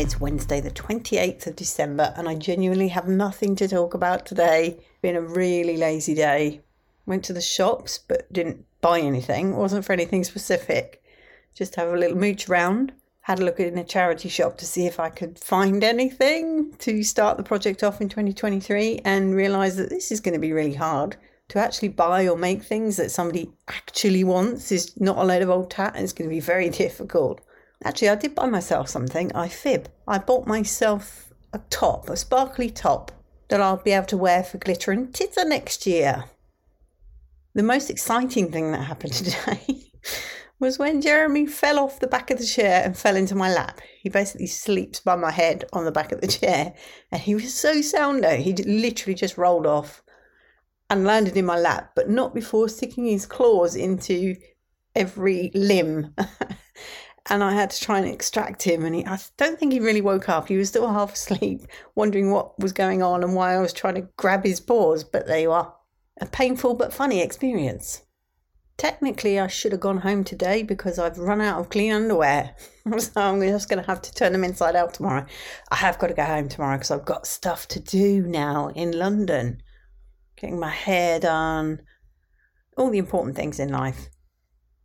It's 0.00 0.18
Wednesday, 0.18 0.62
the 0.62 0.70
28th 0.70 1.46
of 1.46 1.56
December, 1.56 2.14
and 2.16 2.26
I 2.26 2.34
genuinely 2.34 2.88
have 2.88 3.06
nothing 3.06 3.54
to 3.56 3.68
talk 3.68 3.92
about 3.92 4.24
today. 4.24 4.78
Been 5.02 5.14
a 5.14 5.20
really 5.20 5.76
lazy 5.76 6.14
day. 6.14 6.62
Went 7.04 7.22
to 7.26 7.34
the 7.34 7.42
shops 7.42 7.98
but 7.98 8.32
didn't 8.32 8.64
buy 8.80 9.00
anything. 9.00 9.58
Wasn't 9.58 9.84
for 9.84 9.92
anything 9.92 10.24
specific. 10.24 11.02
Just 11.54 11.74
have 11.74 11.92
a 11.92 11.98
little 11.98 12.16
mooch 12.16 12.48
round. 12.48 12.94
Had 13.20 13.40
a 13.40 13.44
look 13.44 13.60
in 13.60 13.76
a 13.76 13.84
charity 13.84 14.30
shop 14.30 14.56
to 14.56 14.64
see 14.64 14.86
if 14.86 14.98
I 14.98 15.10
could 15.10 15.38
find 15.38 15.84
anything 15.84 16.72
to 16.78 17.02
start 17.02 17.36
the 17.36 17.42
project 17.42 17.82
off 17.82 18.00
in 18.00 18.08
2023 18.08 19.02
and 19.04 19.34
realised 19.34 19.76
that 19.76 19.90
this 19.90 20.10
is 20.10 20.20
going 20.20 20.32
to 20.32 20.40
be 20.40 20.54
really 20.54 20.76
hard. 20.76 21.16
To 21.48 21.58
actually 21.58 21.88
buy 21.88 22.26
or 22.26 22.38
make 22.38 22.62
things 22.62 22.96
that 22.96 23.10
somebody 23.10 23.50
actually 23.68 24.24
wants 24.24 24.72
is 24.72 24.98
not 24.98 25.18
a 25.18 25.24
load 25.24 25.42
of 25.42 25.50
old 25.50 25.70
tat 25.70 25.92
and 25.94 26.02
it's 26.02 26.14
going 26.14 26.30
to 26.30 26.34
be 26.34 26.40
very 26.40 26.70
difficult. 26.84 27.42
Actually, 27.84 28.10
I 28.10 28.14
did 28.16 28.34
buy 28.34 28.46
myself 28.46 28.88
something. 28.88 29.32
I 29.34 29.48
fib. 29.48 29.88
I 30.06 30.18
bought 30.18 30.46
myself 30.46 31.32
a 31.52 31.58
top, 31.70 32.10
a 32.10 32.16
sparkly 32.16 32.70
top 32.70 33.10
that 33.48 33.60
I'll 33.60 33.78
be 33.78 33.92
able 33.92 34.06
to 34.06 34.16
wear 34.16 34.42
for 34.44 34.58
glitter 34.58 34.92
and 34.92 35.12
titter 35.14 35.44
next 35.44 35.86
year. 35.86 36.24
The 37.54 37.62
most 37.62 37.90
exciting 37.90 38.52
thing 38.52 38.72
that 38.72 38.82
happened 38.82 39.12
today 39.14 39.90
was 40.60 40.78
when 40.78 41.00
Jeremy 41.00 41.46
fell 41.46 41.78
off 41.78 42.00
the 42.00 42.06
back 42.06 42.30
of 42.30 42.38
the 42.38 42.46
chair 42.46 42.82
and 42.84 42.96
fell 42.96 43.16
into 43.16 43.34
my 43.34 43.50
lap. 43.50 43.80
He 44.02 44.10
basically 44.10 44.46
sleeps 44.46 45.00
by 45.00 45.16
my 45.16 45.30
head 45.30 45.64
on 45.72 45.86
the 45.86 45.90
back 45.90 46.12
of 46.12 46.20
the 46.20 46.26
chair, 46.28 46.74
and 47.10 47.20
he 47.20 47.34
was 47.34 47.54
so 47.54 47.80
sound 47.80 48.22
though. 48.22 48.36
He 48.36 48.52
literally 48.52 49.14
just 49.14 49.38
rolled 49.38 49.66
off 49.66 50.02
and 50.90 51.04
landed 51.04 51.36
in 51.36 51.46
my 51.46 51.58
lap, 51.58 51.92
but 51.96 52.10
not 52.10 52.34
before 52.34 52.68
sticking 52.68 53.06
his 53.06 53.24
claws 53.24 53.74
into 53.74 54.36
every 54.94 55.50
limb 55.54 56.14
and 57.28 57.42
I 57.44 57.52
had 57.52 57.70
to 57.70 57.80
try 57.80 57.98
and 57.98 58.08
extract 58.08 58.62
him. 58.62 58.84
And 58.84 58.94
he, 58.94 59.06
I 59.06 59.18
don't 59.36 59.58
think 59.58 59.72
he 59.72 59.80
really 59.80 60.00
woke 60.00 60.28
up. 60.28 60.48
He 60.48 60.56
was 60.56 60.68
still 60.68 60.88
half 60.92 61.14
asleep, 61.14 61.62
wondering 61.94 62.30
what 62.30 62.58
was 62.58 62.72
going 62.72 63.02
on 63.02 63.22
and 63.22 63.34
why 63.34 63.54
I 63.54 63.60
was 63.60 63.72
trying 63.72 63.96
to 63.96 64.08
grab 64.16 64.44
his 64.44 64.60
paws. 64.60 65.04
But 65.04 65.26
there 65.26 65.40
you 65.40 65.52
are. 65.52 65.74
A 66.20 66.26
painful 66.26 66.74
but 66.74 66.92
funny 66.92 67.20
experience. 67.20 68.02
Technically, 68.76 69.38
I 69.38 69.46
should 69.46 69.72
have 69.72 69.80
gone 69.80 69.98
home 69.98 70.24
today 70.24 70.62
because 70.62 70.98
I've 70.98 71.18
run 71.18 71.42
out 71.42 71.60
of 71.60 71.68
clean 71.68 71.92
underwear. 71.92 72.54
so 72.98 73.20
I'm 73.20 73.40
just 73.42 73.68
going 73.68 73.82
to 73.82 73.86
have 73.86 74.00
to 74.00 74.14
turn 74.14 74.32
them 74.32 74.44
inside 74.44 74.74
out 74.74 74.94
tomorrow. 74.94 75.26
I 75.70 75.76
have 75.76 75.98
got 75.98 76.06
to 76.06 76.14
go 76.14 76.24
home 76.24 76.48
tomorrow 76.48 76.76
because 76.76 76.90
I've 76.90 77.04
got 77.04 77.26
stuff 77.26 77.68
to 77.68 77.80
do 77.80 78.22
now 78.22 78.68
in 78.68 78.92
London. 78.92 79.62
Getting 80.36 80.58
my 80.58 80.70
hair 80.70 81.20
done, 81.20 81.82
all 82.76 82.90
the 82.90 82.96
important 82.96 83.36
things 83.36 83.60
in 83.60 83.68
life. 83.68 84.08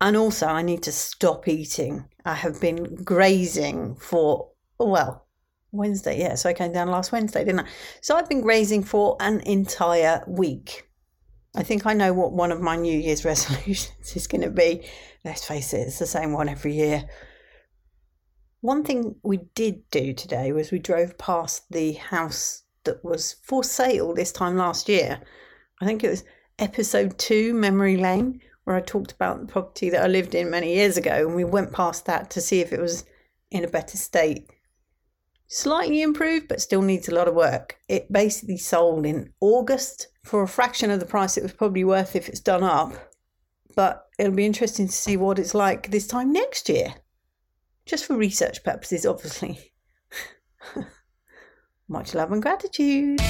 And 0.00 0.16
also, 0.16 0.46
I 0.46 0.62
need 0.62 0.82
to 0.84 0.92
stop 0.92 1.48
eating. 1.48 2.04
I 2.24 2.34
have 2.34 2.60
been 2.60 2.96
grazing 2.96 3.96
for, 3.96 4.50
well, 4.78 5.26
Wednesday. 5.72 6.18
Yeah, 6.18 6.34
so 6.34 6.48
I 6.48 6.54
came 6.54 6.72
down 6.72 6.88
last 6.88 7.12
Wednesday, 7.12 7.44
didn't 7.44 7.60
I? 7.60 7.68
So 8.00 8.16
I've 8.16 8.28
been 8.28 8.42
grazing 8.42 8.84
for 8.84 9.16
an 9.20 9.40
entire 9.40 10.22
week. 10.26 10.88
I 11.54 11.62
think 11.62 11.86
I 11.86 11.94
know 11.94 12.12
what 12.12 12.32
one 12.32 12.52
of 12.52 12.60
my 12.60 12.76
New 12.76 12.98
Year's 12.98 13.24
resolutions 13.24 14.14
is 14.14 14.26
going 14.26 14.42
to 14.42 14.50
be. 14.50 14.86
Let's 15.24 15.44
face 15.44 15.72
it, 15.72 15.88
it's 15.88 15.98
the 15.98 16.06
same 16.06 16.32
one 16.32 16.48
every 16.48 16.74
year. 16.74 17.08
One 18.60 18.84
thing 18.84 19.16
we 19.22 19.38
did 19.54 19.88
do 19.90 20.12
today 20.12 20.52
was 20.52 20.70
we 20.70 20.78
drove 20.78 21.16
past 21.18 21.70
the 21.70 21.92
house 21.94 22.64
that 22.84 23.04
was 23.04 23.36
for 23.44 23.62
sale 23.64 24.14
this 24.14 24.32
time 24.32 24.56
last 24.56 24.88
year. 24.88 25.20
I 25.80 25.86
think 25.86 26.02
it 26.02 26.10
was 26.10 26.24
episode 26.58 27.18
two, 27.18 27.54
Memory 27.54 27.96
Lane, 27.96 28.40
where 28.66 28.74
I 28.74 28.80
talked 28.80 29.12
about 29.12 29.40
the 29.40 29.46
property 29.46 29.90
that 29.90 30.02
I 30.02 30.08
lived 30.08 30.34
in 30.34 30.50
many 30.50 30.74
years 30.74 30.96
ago, 30.96 31.12
and 31.12 31.36
we 31.36 31.44
went 31.44 31.72
past 31.72 32.04
that 32.06 32.30
to 32.30 32.40
see 32.40 32.60
if 32.60 32.72
it 32.72 32.80
was 32.80 33.04
in 33.48 33.62
a 33.62 33.68
better 33.68 33.96
state. 33.96 34.50
Slightly 35.46 36.02
improved, 36.02 36.48
but 36.48 36.60
still 36.60 36.82
needs 36.82 37.08
a 37.08 37.14
lot 37.14 37.28
of 37.28 37.36
work. 37.36 37.76
It 37.88 38.10
basically 38.10 38.56
sold 38.56 39.06
in 39.06 39.32
August 39.40 40.08
for 40.24 40.42
a 40.42 40.48
fraction 40.48 40.90
of 40.90 40.98
the 40.98 41.06
price 41.06 41.36
it 41.36 41.44
was 41.44 41.52
probably 41.52 41.84
worth 41.84 42.16
if 42.16 42.28
it's 42.28 42.40
done 42.40 42.64
up. 42.64 42.92
But 43.76 44.04
it'll 44.18 44.34
be 44.34 44.44
interesting 44.44 44.88
to 44.88 44.92
see 44.92 45.16
what 45.16 45.38
it's 45.38 45.54
like 45.54 45.92
this 45.92 46.08
time 46.08 46.32
next 46.32 46.68
year. 46.68 46.92
Just 47.84 48.04
for 48.04 48.16
research 48.16 48.64
purposes, 48.64 49.06
obviously. 49.06 49.72
Much 51.88 52.16
love 52.16 52.32
and 52.32 52.42
gratitude. 52.42 53.20